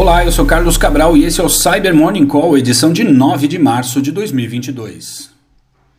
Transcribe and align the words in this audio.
Olá, 0.00 0.24
eu 0.24 0.32
sou 0.32 0.46
Carlos 0.46 0.78
Cabral 0.78 1.14
e 1.14 1.26
esse 1.26 1.42
é 1.42 1.44
o 1.44 1.48
Cyber 1.50 1.94
Morning 1.94 2.26
Call, 2.26 2.56
edição 2.56 2.90
de 2.90 3.04
9 3.04 3.46
de 3.46 3.58
março 3.58 4.00
de 4.00 4.10
2022. 4.10 5.28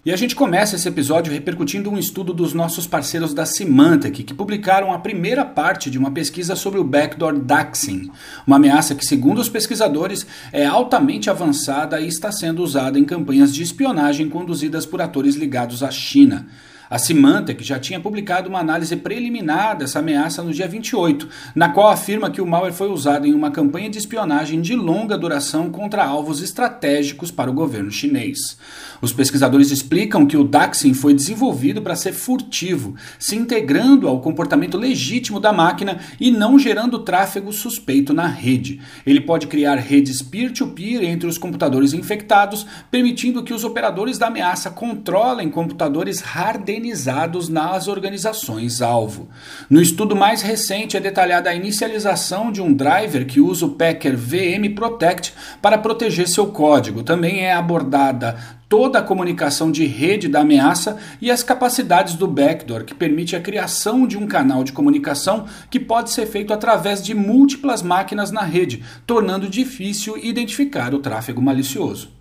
E 0.03 0.11
a 0.11 0.15
gente 0.15 0.35
começa 0.35 0.75
esse 0.75 0.87
episódio 0.87 1.31
repercutindo 1.31 1.87
um 1.87 1.99
estudo 1.99 2.33
dos 2.33 2.51
nossos 2.51 2.87
parceiros 2.87 3.31
da 3.31 3.45
Symantec, 3.45 4.23
que 4.23 4.33
publicaram 4.33 4.91
a 4.91 4.97
primeira 4.97 5.45
parte 5.45 5.91
de 5.91 5.99
uma 5.99 6.09
pesquisa 6.09 6.55
sobre 6.55 6.79
o 6.79 6.83
backdoor 6.83 7.37
doxing, 7.37 8.09
uma 8.47 8.55
ameaça 8.55 8.95
que, 8.95 9.05
segundo 9.05 9.39
os 9.39 9.49
pesquisadores, 9.49 10.25
é 10.51 10.65
altamente 10.65 11.29
avançada 11.29 12.01
e 12.01 12.07
está 12.07 12.31
sendo 12.31 12.63
usada 12.63 12.97
em 12.97 13.05
campanhas 13.05 13.53
de 13.53 13.61
espionagem 13.61 14.27
conduzidas 14.29 14.83
por 14.83 14.99
atores 14.99 15.35
ligados 15.35 15.83
à 15.83 15.91
China. 15.91 16.47
A 16.91 16.97
Symantec 16.97 17.63
já 17.63 17.79
tinha 17.79 18.01
publicado 18.01 18.49
uma 18.49 18.59
análise 18.59 18.97
preliminar 18.97 19.77
dessa 19.77 19.99
ameaça 19.99 20.43
no 20.43 20.51
dia 20.51 20.67
28, 20.67 21.25
na 21.55 21.69
qual 21.69 21.87
afirma 21.87 22.29
que 22.29 22.41
o 22.41 22.45
malware 22.45 22.73
foi 22.73 22.89
usado 22.89 23.25
em 23.25 23.33
uma 23.33 23.49
campanha 23.49 23.89
de 23.89 23.97
espionagem 23.97 24.59
de 24.59 24.75
longa 24.75 25.17
duração 25.17 25.69
contra 25.69 26.03
alvos 26.03 26.41
estratégicos 26.41 27.31
para 27.31 27.49
o 27.49 27.53
governo 27.53 27.89
chinês. 27.89 28.57
Os 29.01 29.13
pesquisadores 29.13 29.71
explicam 29.71 30.25
que 30.25 30.35
o 30.35 30.43
Daxin 30.43 30.93
foi 30.93 31.13
desenvolvido 31.13 31.81
para 31.81 31.95
ser 31.95 32.11
furtivo, 32.11 32.93
se 33.17 33.37
integrando 33.37 34.09
ao 34.09 34.19
comportamento 34.19 34.77
legítimo 34.77 35.39
da 35.39 35.53
máquina 35.53 35.97
e 36.19 36.29
não 36.29 36.59
gerando 36.59 36.99
tráfego 36.99 37.53
suspeito 37.53 38.13
na 38.13 38.27
rede. 38.27 38.81
Ele 39.05 39.21
pode 39.21 39.47
criar 39.47 39.75
redes 39.75 40.21
peer-to-peer 40.21 40.99
-peer 40.99 41.09
entre 41.09 41.29
os 41.29 41.37
computadores 41.37 41.93
infectados, 41.93 42.67
permitindo 42.91 43.43
que 43.43 43.53
os 43.53 43.63
operadores 43.63 44.17
da 44.17 44.27
ameaça 44.27 44.69
controlem 44.69 45.49
computadores 45.49 46.19
hardenizados 46.19 46.80
organizados 46.81 47.47
nas 47.47 47.87
organizações 47.87 48.81
alvo. 48.81 49.29
No 49.69 49.79
estudo 49.79 50.15
mais 50.15 50.41
recente 50.41 50.97
é 50.97 50.99
detalhada 50.99 51.49
a 51.49 51.53
inicialização 51.53 52.51
de 52.51 52.59
um 52.59 52.73
driver 52.73 53.27
que 53.27 53.39
usa 53.39 53.67
o 53.67 53.69
Packer 53.69 54.17
VM 54.17 54.73
Protect 54.75 55.31
para 55.61 55.77
proteger 55.77 56.27
seu 56.27 56.47
código. 56.47 57.03
Também 57.03 57.45
é 57.45 57.53
abordada 57.53 58.35
toda 58.67 58.97
a 58.97 59.03
comunicação 59.03 59.71
de 59.71 59.85
rede 59.85 60.27
da 60.27 60.41
ameaça 60.41 60.97
e 61.21 61.29
as 61.29 61.43
capacidades 61.43 62.15
do 62.15 62.25
backdoor, 62.27 62.83
que 62.83 62.95
permite 62.95 63.35
a 63.35 63.41
criação 63.41 64.07
de 64.07 64.17
um 64.17 64.25
canal 64.25 64.63
de 64.63 64.71
comunicação 64.71 65.45
que 65.69 65.79
pode 65.79 66.09
ser 66.09 66.25
feito 66.25 66.51
através 66.51 67.03
de 67.03 67.13
múltiplas 67.13 67.83
máquinas 67.83 68.31
na 68.31 68.41
rede, 68.41 68.83
tornando 69.05 69.47
difícil 69.47 70.17
identificar 70.17 70.95
o 70.95 70.99
tráfego 70.99 71.41
malicioso. 71.41 72.20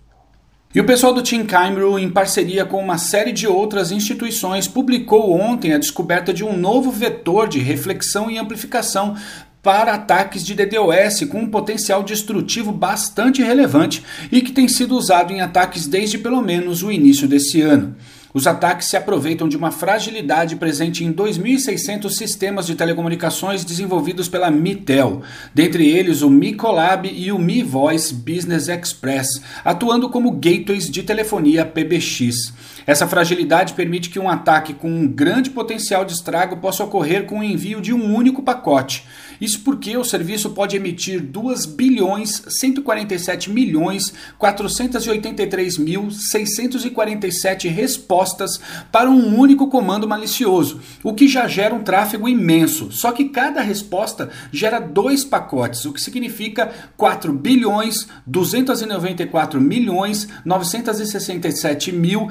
E 0.73 0.79
o 0.79 0.85
pessoal 0.85 1.13
do 1.13 1.21
Team 1.21 1.45
Cairo, 1.45 1.99
em 1.99 2.09
parceria 2.09 2.63
com 2.63 2.81
uma 2.81 2.97
série 2.97 3.33
de 3.33 3.45
outras 3.45 3.91
instituições, 3.91 4.69
publicou 4.69 5.37
ontem 5.37 5.73
a 5.73 5.77
descoberta 5.77 6.33
de 6.33 6.45
um 6.45 6.55
novo 6.55 6.89
vetor 6.89 7.49
de 7.49 7.59
reflexão 7.59 8.31
e 8.31 8.37
amplificação 8.37 9.17
para 9.61 9.93
ataques 9.93 10.45
de 10.45 10.55
DDoS 10.55 11.25
com 11.29 11.41
um 11.41 11.49
potencial 11.49 12.01
destrutivo 12.03 12.71
bastante 12.71 13.43
relevante 13.43 14.01
e 14.31 14.39
que 14.39 14.53
tem 14.53 14.69
sido 14.69 14.95
usado 14.95 15.33
em 15.33 15.41
ataques 15.41 15.87
desde 15.87 16.17
pelo 16.17 16.41
menos 16.41 16.83
o 16.83 16.89
início 16.89 17.27
desse 17.27 17.59
ano. 17.61 17.93
Os 18.33 18.47
ataques 18.47 18.87
se 18.87 18.95
aproveitam 18.95 19.47
de 19.47 19.57
uma 19.57 19.71
fragilidade 19.71 20.55
presente 20.55 21.03
em 21.03 21.11
2.600 21.11 22.09
sistemas 22.09 22.65
de 22.65 22.75
telecomunicações 22.75 23.65
desenvolvidos 23.65 24.27
pela 24.29 24.49
Mitel, 24.49 25.21
dentre 25.53 25.89
eles 25.89 26.21
o 26.21 26.29
Mi 26.29 26.53
Collab 26.53 27.09
e 27.09 27.31
o 27.31 27.37
Mi 27.37 27.61
Voice 27.61 28.13
Business 28.13 28.67
Express, 28.69 29.41
atuando 29.65 30.09
como 30.09 30.31
gateways 30.31 30.89
de 30.89 31.03
telefonia 31.03 31.65
PBX. 31.65 32.53
Essa 32.85 33.07
fragilidade 33.07 33.73
permite 33.73 34.09
que 34.09 34.19
um 34.19 34.29
ataque 34.29 34.73
com 34.73 34.89
um 34.89 35.07
grande 35.07 35.49
potencial 35.49 36.05
de 36.05 36.13
estrago 36.13 36.57
possa 36.57 36.83
ocorrer 36.83 37.25
com 37.25 37.39
o 37.39 37.43
envio 37.43 37.81
de 37.81 37.93
um 37.93 38.15
único 38.15 38.41
pacote. 38.43 39.05
Isso 39.41 39.61
porque 39.61 39.97
o 39.97 40.03
serviço 40.03 40.51
pode 40.51 40.75
emitir 40.75 41.19
2 41.19 41.65
bilhões 41.65 42.43
147 42.47 43.49
milhões 43.49 44.13
483 44.37 45.79
mil 45.79 46.11
647 46.11 47.67
respostas 47.67 48.61
para 48.91 49.09
um 49.09 49.35
único 49.35 49.67
comando 49.67 50.07
malicioso, 50.07 50.79
o 51.03 51.13
que 51.15 51.27
já 51.27 51.47
gera 51.47 51.73
um 51.73 51.83
tráfego 51.83 52.29
imenso. 52.29 52.91
Só 52.91 53.11
que 53.11 53.29
cada 53.29 53.61
resposta 53.61 54.29
gera 54.51 54.79
dois 54.79 55.23
pacotes, 55.23 55.85
o 55.85 55.93
que 55.93 56.01
significa 56.01 56.71
4 56.95 57.33
bilhões 57.33 58.07
294 58.27 59.59
milhões 59.59 60.27
967 60.45 61.91
mil 61.91 62.29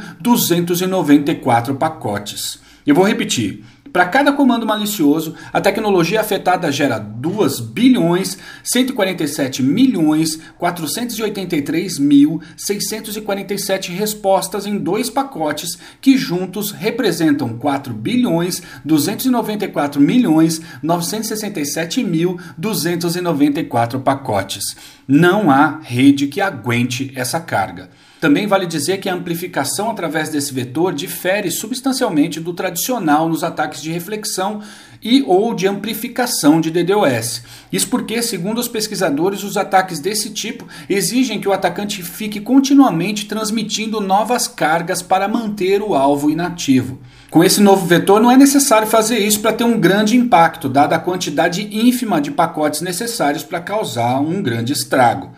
294 0.49 1.75
pacotes. 1.75 2.61
Eu 2.87 2.95
vou 2.95 3.05
repetir. 3.05 3.65
Para 3.93 4.07
cada 4.07 4.33
comando 4.33 4.65
malicioso, 4.65 5.35
a 5.53 5.61
tecnologia 5.61 6.21
afetada 6.21 6.71
gera 6.71 6.97
2 6.97 7.59
bilhões 7.59 8.39
147 8.63 9.65
milhões 9.65 10.41
483 10.59 11.99
mil 11.99 12.41
647 12.57 13.91
respostas 13.91 14.65
em 14.65 14.79
dois 14.79 15.11
pacotes 15.11 15.77
que 16.01 16.17
juntos 16.17 16.71
representam 16.71 17.59
4 17.59 17.93
bilhões 17.93 18.63
294 18.85 20.01
milhões 20.01 20.61
967 20.81 22.05
mil 22.05 22.39
294 22.57 23.99
pacotes. 24.01 24.77
Não 25.09 25.51
há 25.51 25.81
rede 25.83 26.29
que 26.29 26.41
aguente 26.41 27.11
essa 27.17 27.41
carga. 27.41 27.91
Também 28.21 28.47
vale 28.47 28.67
dizer 28.67 28.99
que 28.99 29.09
a 29.09 29.15
amplificação 29.15 29.91
através 29.91 30.29
desse 30.29 30.53
vetor 30.53 30.93
difere 30.93 31.51
substancialmente 31.51 32.39
do 32.39 32.53
tradicional 32.53 33.27
nos 33.27 33.43
ataques 33.43 33.80
de 33.83 33.91
reflexão 33.91 34.63
e 35.03 35.23
ou 35.27 35.55
de 35.55 35.67
amplificação 35.67 36.61
de 36.61 36.71
DDoS. 36.71 37.43
Isso 37.73 37.89
porque, 37.89 38.23
segundo 38.23 38.59
os 38.59 38.69
pesquisadores, 38.69 39.43
os 39.43 39.57
ataques 39.57 39.99
desse 39.99 40.31
tipo 40.31 40.67
exigem 40.89 41.41
que 41.41 41.49
o 41.49 41.53
atacante 41.53 42.03
fique 42.03 42.41
continuamente 42.41 43.27
transmitindo 43.27 44.01
novas 44.01 44.47
cargas 44.47 45.01
para 45.01 45.29
manter 45.29 45.83
o 45.83 45.95
alvo 45.95 46.31
inativo. 46.31 46.99
Com 47.31 47.45
esse 47.45 47.61
novo 47.61 47.87
vetor, 47.87 48.21
não 48.21 48.31
é 48.31 48.37
necessário 48.37 48.89
fazer 48.89 49.19
isso 49.19 49.41
para 49.41 49.53
ter 49.53 49.65
um 49.65 49.79
grande 49.79 50.17
impacto, 50.17 50.69
dada 50.69 50.97
a 50.97 50.99
quantidade 50.99 51.69
ínfima 51.71 52.21
de 52.21 52.31
pacotes 52.31 52.81
necessários 52.81 53.45
para 53.45 53.61
causar 53.61 54.21
um 54.21 54.43
grande 54.43 54.73
estrago. 54.73 55.31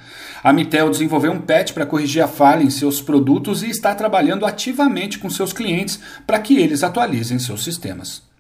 A 0.42 0.52
Mitel 0.52 0.91
desenvolveu 0.91 1.31
um 1.31 1.41
patch 1.41 1.72
para 1.72 1.86
corrigir 1.86 2.22
a 2.22 2.26
falha 2.26 2.64
em 2.64 2.70
seus 2.70 3.00
produtos 3.00 3.62
e 3.62 3.70
está 3.70 3.94
trabalhando 3.94 4.44
ativamente 4.44 5.19
com 5.19 5.31
seus 5.31 5.52
clientes 5.52 6.00
para 6.26 6.41
que 6.41 6.56
eles 6.56 6.82
atualizem 6.82 7.38
seus 7.38 7.62
sistemas. 7.62 8.31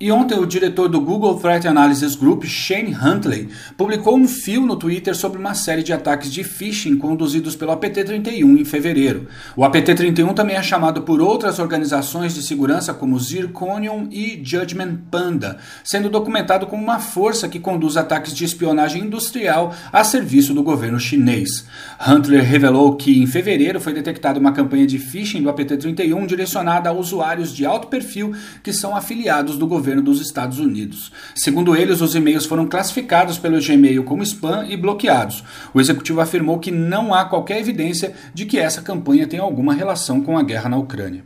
E 0.00 0.12
ontem 0.12 0.38
o 0.38 0.46
diretor 0.46 0.88
do 0.88 1.00
Google 1.00 1.40
Threat 1.40 1.66
Analysis 1.66 2.14
Group, 2.14 2.44
Shane 2.44 2.94
Huntley, 2.94 3.48
publicou 3.76 4.16
um 4.16 4.28
fio 4.28 4.64
no 4.64 4.76
Twitter 4.76 5.12
sobre 5.12 5.40
uma 5.40 5.54
série 5.54 5.82
de 5.82 5.92
ataques 5.92 6.30
de 6.30 6.44
phishing 6.44 6.96
conduzidos 6.96 7.56
pelo 7.56 7.72
APT-31 7.72 8.60
em 8.60 8.64
fevereiro. 8.64 9.26
O 9.56 9.64
APT-31 9.64 10.32
também 10.34 10.54
é 10.54 10.62
chamado 10.62 11.02
por 11.02 11.20
outras 11.20 11.58
organizações 11.58 12.32
de 12.32 12.44
segurança 12.44 12.94
como 12.94 13.18
Zirconium 13.18 14.06
e 14.08 14.40
Judgment 14.40 14.98
Panda, 15.10 15.58
sendo 15.82 16.08
documentado 16.08 16.68
como 16.68 16.80
uma 16.80 17.00
força 17.00 17.48
que 17.48 17.58
conduz 17.58 17.96
ataques 17.96 18.32
de 18.32 18.44
espionagem 18.44 19.02
industrial 19.02 19.74
a 19.92 20.04
serviço 20.04 20.54
do 20.54 20.62
governo 20.62 21.00
chinês. 21.00 21.66
Huntley 22.06 22.40
revelou 22.40 22.94
que 22.94 23.20
em 23.20 23.26
fevereiro 23.26 23.80
foi 23.80 23.92
detectada 23.92 24.38
uma 24.38 24.52
campanha 24.52 24.86
de 24.86 24.96
phishing 24.96 25.42
do 25.42 25.52
APT-31 25.52 26.24
direcionada 26.24 26.88
a 26.88 26.92
usuários 26.92 27.52
de 27.52 27.66
alto 27.66 27.88
perfil 27.88 28.32
que 28.62 28.72
são 28.72 28.94
afiliados 28.94 29.58
do 29.58 29.66
governo 29.66 29.87
governo 29.88 30.02
dos 30.02 30.20
Estados 30.20 30.58
Unidos. 30.58 31.10
Segundo 31.34 31.74
eles, 31.74 32.02
os 32.02 32.14
e-mails 32.14 32.44
foram 32.44 32.66
classificados 32.66 33.38
pelo 33.38 33.60
Gmail 33.60 34.04
como 34.04 34.22
spam 34.22 34.66
e 34.68 34.76
bloqueados. 34.76 35.42
O 35.72 35.80
executivo 35.80 36.20
afirmou 36.20 36.58
que 36.58 36.70
não 36.70 37.14
há 37.14 37.24
qualquer 37.24 37.58
evidência 37.58 38.12
de 38.34 38.44
que 38.44 38.58
essa 38.58 38.82
campanha 38.82 39.26
tem 39.26 39.40
alguma 39.40 39.72
relação 39.72 40.20
com 40.20 40.36
a 40.36 40.42
guerra 40.42 40.68
na 40.68 40.76
Ucrânia. 40.76 41.24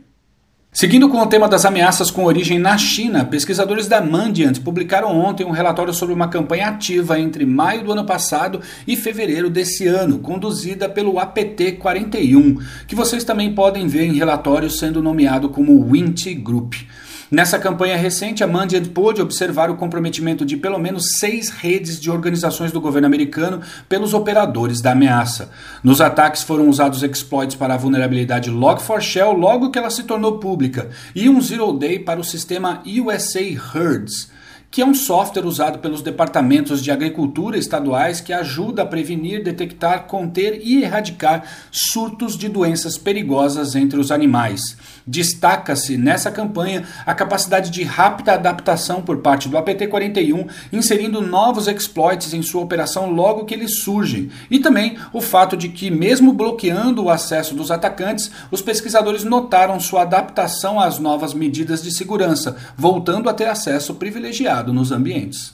Seguindo 0.71 1.07
com 1.07 1.21
o 1.21 1.27
tema 1.27 1.47
das 1.47 1.65
ameaças 1.65 2.09
com 2.09 2.23
origem 2.23 2.57
na 2.57 2.75
China, 2.77 3.25
pesquisadores 3.25 3.87
da 3.87 4.01
Mandiant 4.01 4.59
publicaram 4.59 5.09
ontem 5.09 5.45
um 5.45 5.51
relatório 5.51 5.93
sobre 5.93 6.15
uma 6.15 6.29
campanha 6.29 6.69
ativa 6.69 7.19
entre 7.19 7.45
maio 7.45 7.83
do 7.83 7.91
ano 7.91 8.05
passado 8.05 8.59
e 8.87 8.95
fevereiro 8.95 9.51
desse 9.51 9.85
ano, 9.85 10.19
conduzida 10.19 10.89
pelo 10.89 11.19
APT-41, 11.19 12.59
que 12.87 12.95
vocês 12.95 13.23
também 13.23 13.53
podem 13.53 13.87
ver 13.87 14.05
em 14.05 14.15
relatórios 14.15 14.79
sendo 14.79 15.03
nomeado 15.03 15.49
como 15.49 15.83
Winty 15.91 16.33
Group. 16.33 16.73
Nessa 17.31 17.57
campanha 17.57 17.97
recente, 17.97 18.43
a 18.43 18.47
Mandiant 18.47 18.87
pôde 18.89 19.21
observar 19.21 19.69
o 19.69 19.75
comprometimento 19.75 20.45
de 20.45 20.57
pelo 20.57 20.77
menos 20.77 21.17
seis 21.17 21.49
redes 21.49 21.99
de 21.99 22.11
organizações 22.11 22.71
do 22.71 22.81
governo 22.81 23.07
americano 23.07 23.61
pelos 23.87 24.13
operadores 24.13 24.81
da 24.81 24.91
ameaça. 24.91 25.51
Nos 25.83 26.01
ataques 26.01 26.43
foram 26.43 26.69
usados 26.69 27.01
exploits 27.03 27.55
para 27.55 27.73
a 27.73 27.77
vulnerabilidade 27.77 28.51
Log4Shell 28.51 29.33
logo 29.33 29.71
que 29.71 29.79
ela 29.79 29.89
se 29.89 30.03
tornou 30.03 30.39
pública, 30.39 30.89
e 31.15 31.29
um 31.29 31.41
Zero 31.41 31.73
Day 31.73 31.99
para 31.99 32.19
o 32.19 32.23
sistema 32.23 32.83
USA 32.85 33.41
Herds 33.41 34.31
que 34.73 34.81
é 34.81 34.85
um 34.85 34.95
software 34.95 35.45
usado 35.45 35.77
pelos 35.77 36.01
departamentos 36.01 36.81
de 36.81 36.89
agricultura 36.89 37.59
estaduais 37.59 38.19
que 38.19 38.33
ajuda 38.33 38.81
a 38.81 38.85
prevenir, 38.87 39.43
detectar, 39.43 40.05
conter 40.05 40.61
e 40.63 40.81
erradicar 40.81 41.43
surtos 41.71 42.35
de 42.35 42.49
doenças 42.49 42.97
perigosas 42.97 43.75
entre 43.75 43.99
os 43.99 44.11
animais. 44.11 44.75
Destaca-se 45.05 45.95
nessa 45.95 46.31
campanha 46.31 46.87
a 47.05 47.13
capacidade 47.13 47.69
de 47.69 47.83
rápida 47.83 48.33
adaptação 48.33 49.03
por 49.03 49.17
parte 49.17 49.47
do 49.47 49.59
APT-41, 49.59 50.47
inserindo 50.71 51.21
novos 51.21 51.67
exploits 51.67 52.33
em 52.33 52.41
sua 52.41 52.63
operação 52.63 53.11
logo 53.11 53.45
que 53.45 53.53
eles 53.53 53.83
surgem, 53.83 54.31
e 54.49 54.57
também 54.57 54.97
o 55.11 55.21
fato 55.21 55.55
de 55.55 55.69
que, 55.69 55.91
mesmo 55.91 56.33
bloqueando 56.33 57.03
o 57.03 57.09
acesso 57.11 57.53
dos 57.53 57.69
atacantes, 57.69 58.31
os 58.49 58.59
pesquisadores 58.59 59.23
notaram 59.23 59.79
sua 59.79 60.01
adaptação 60.01 60.79
às 60.79 60.97
novas 60.97 61.31
medidas 61.31 61.83
de 61.83 61.95
segurança, 61.95 62.57
voltando 62.75 63.29
a 63.29 63.33
ter 63.35 63.47
acesso 63.47 63.93
privilegiado 63.93 64.62
nos 64.71 64.91
ambientes. 64.91 65.53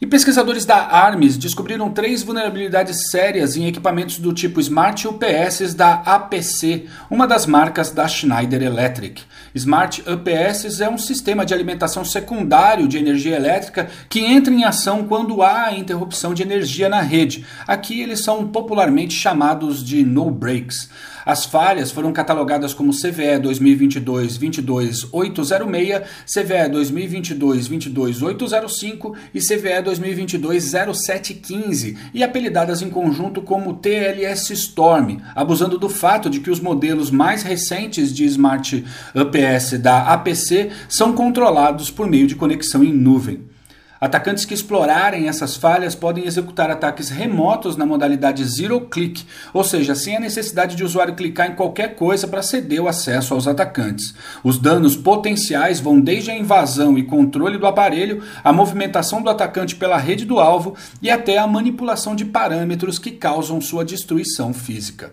E 0.00 0.06
pesquisadores 0.06 0.64
da 0.64 0.76
ARMS 0.76 1.36
descobriram 1.36 1.90
três 1.90 2.22
vulnerabilidades 2.22 3.10
sérias 3.10 3.56
em 3.56 3.66
equipamentos 3.66 4.20
do 4.20 4.32
tipo 4.32 4.60
Smart 4.60 5.08
UPS 5.08 5.74
da 5.74 5.94
APC, 5.94 6.86
uma 7.10 7.26
das 7.26 7.46
marcas 7.46 7.90
da 7.90 8.06
Schneider 8.06 8.62
Electric. 8.62 9.22
Smart 9.56 10.04
UPS 10.08 10.80
é 10.80 10.88
um 10.88 10.96
sistema 10.96 11.44
de 11.44 11.52
alimentação 11.52 12.04
secundário 12.04 12.86
de 12.86 12.96
energia 12.96 13.34
elétrica 13.34 13.90
que 14.08 14.20
entra 14.20 14.54
em 14.54 14.62
ação 14.62 15.04
quando 15.04 15.42
há 15.42 15.72
interrupção 15.72 16.32
de 16.32 16.44
energia 16.44 16.88
na 16.88 17.00
rede. 17.00 17.44
Aqui 17.66 18.00
eles 18.00 18.20
são 18.20 18.46
popularmente 18.46 19.14
chamados 19.14 19.84
de 19.84 20.04
no 20.04 20.30
breaks. 20.30 20.88
As 21.28 21.44
falhas 21.44 21.90
foram 21.90 22.10
catalogadas 22.10 22.72
como 22.72 22.90
CVE 22.90 23.38
2022-22806, 23.42 26.04
CVE 26.24 26.70
2022-22805 26.72 29.12
e 29.34 29.38
CVE 29.38 29.82
2022-0715 29.84 31.98
e 32.14 32.24
apelidadas 32.24 32.80
em 32.80 32.88
conjunto 32.88 33.42
como 33.42 33.74
TLS 33.74 34.54
Storm, 34.54 35.18
abusando 35.34 35.76
do 35.76 35.90
fato 35.90 36.30
de 36.30 36.40
que 36.40 36.50
os 36.50 36.60
modelos 36.60 37.10
mais 37.10 37.42
recentes 37.42 38.10
de 38.10 38.24
Smart 38.24 38.82
UPS 39.14 39.78
da 39.82 40.14
APC 40.14 40.70
são 40.88 41.12
controlados 41.12 41.90
por 41.90 42.06
meio 42.06 42.26
de 42.26 42.36
conexão 42.36 42.82
em 42.82 42.94
nuvem. 42.94 43.57
Atacantes 44.00 44.44
que 44.44 44.54
explorarem 44.54 45.28
essas 45.28 45.56
falhas 45.56 45.94
podem 45.94 46.24
executar 46.24 46.70
ataques 46.70 47.08
remotos 47.08 47.76
na 47.76 47.84
modalidade 47.84 48.44
Zero 48.44 48.80
Click, 48.82 49.26
ou 49.52 49.64
seja, 49.64 49.94
sem 49.94 50.16
a 50.16 50.20
necessidade 50.20 50.76
de 50.76 50.84
o 50.84 50.86
usuário 50.86 51.16
clicar 51.16 51.50
em 51.50 51.56
qualquer 51.56 51.96
coisa 51.96 52.28
para 52.28 52.42
ceder 52.42 52.80
o 52.80 52.86
acesso 52.86 53.34
aos 53.34 53.48
atacantes. 53.48 54.14
Os 54.44 54.56
danos 54.56 54.96
potenciais 54.96 55.80
vão 55.80 56.00
desde 56.00 56.30
a 56.30 56.38
invasão 56.38 56.96
e 56.96 57.02
controle 57.02 57.58
do 57.58 57.66
aparelho, 57.66 58.22
a 58.44 58.52
movimentação 58.52 59.20
do 59.20 59.30
atacante 59.30 59.74
pela 59.74 59.98
rede 59.98 60.24
do 60.24 60.38
alvo 60.38 60.76
e 61.02 61.10
até 61.10 61.38
a 61.38 61.46
manipulação 61.46 62.14
de 62.14 62.24
parâmetros 62.24 62.98
que 62.98 63.10
causam 63.10 63.60
sua 63.60 63.84
destruição 63.84 64.54
física. 64.54 65.12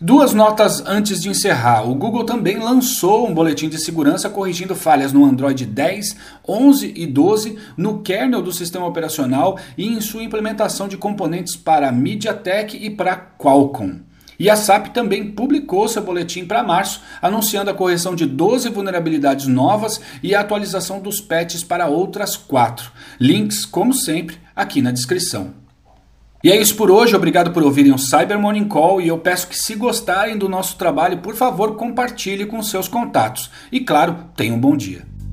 Duas 0.00 0.32
notas 0.32 0.80
antes 0.86 1.20
de 1.20 1.28
encerrar. 1.28 1.82
O 1.82 1.94
Google 1.94 2.24
também 2.24 2.58
lançou 2.58 3.28
um 3.28 3.34
boletim 3.34 3.68
de 3.68 3.78
segurança 3.78 4.30
corrigindo 4.30 4.74
falhas 4.74 5.12
no 5.12 5.24
Android 5.24 5.66
10, 5.66 6.16
11 6.48 6.94
e 6.96 7.04
12, 7.04 7.58
no 7.76 7.98
kernel 7.98 8.40
do 8.40 8.52
sistema 8.52 8.86
operacional 8.86 9.58
e 9.76 9.86
em 9.86 10.00
sua 10.00 10.22
implementação 10.22 10.88
de 10.88 10.96
componentes 10.96 11.56
para 11.56 11.92
MediaTek 11.92 12.76
e 12.76 12.88
para 12.88 13.16
Qualcomm. 13.16 14.07
E 14.38 14.48
a 14.48 14.54
SAP 14.54 14.88
também 14.88 15.32
publicou 15.32 15.88
seu 15.88 16.02
boletim 16.02 16.44
para 16.44 16.62
março, 16.62 17.02
anunciando 17.20 17.70
a 17.70 17.74
correção 17.74 18.14
de 18.14 18.24
12 18.24 18.68
vulnerabilidades 18.70 19.46
novas 19.46 20.00
e 20.22 20.34
a 20.34 20.40
atualização 20.40 21.00
dos 21.00 21.20
patches 21.20 21.64
para 21.64 21.88
outras 21.88 22.36
4. 22.36 22.90
Links, 23.18 23.66
como 23.66 23.92
sempre, 23.92 24.36
aqui 24.54 24.80
na 24.80 24.92
descrição. 24.92 25.54
E 26.42 26.52
é 26.52 26.60
isso 26.60 26.76
por 26.76 26.88
hoje, 26.88 27.16
obrigado 27.16 27.50
por 27.50 27.64
ouvirem 27.64 27.92
o 27.92 27.98
Cyber 27.98 28.38
Morning 28.38 28.68
Call 28.68 29.00
e 29.00 29.08
eu 29.08 29.18
peço 29.18 29.48
que 29.48 29.58
se 29.58 29.74
gostarem 29.74 30.38
do 30.38 30.48
nosso 30.48 30.76
trabalho, 30.76 31.18
por 31.18 31.34
favor, 31.34 31.74
compartilhe 31.74 32.46
com 32.46 32.62
seus 32.62 32.86
contatos. 32.86 33.50
E 33.72 33.80
claro, 33.80 34.16
tenham 34.36 34.54
um 34.54 34.60
bom 34.60 34.76
dia. 34.76 35.17